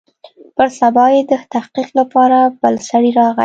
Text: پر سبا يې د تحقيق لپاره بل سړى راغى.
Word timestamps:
پر 0.55 0.69
سبا 0.79 1.05
يې 1.13 1.21
د 1.29 1.31
تحقيق 1.53 1.89
لپاره 1.99 2.37
بل 2.61 2.75
سړى 2.89 3.11
راغى. 3.19 3.39